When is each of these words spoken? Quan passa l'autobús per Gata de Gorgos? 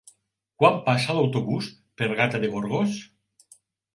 Quan 0.61 0.79
passa 0.85 1.15
l'autobús 1.17 1.67
per 2.03 2.09
Gata 2.21 2.41
de 2.45 2.51
Gorgos? 2.55 2.95